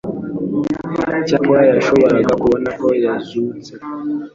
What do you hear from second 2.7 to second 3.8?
ko yazutse.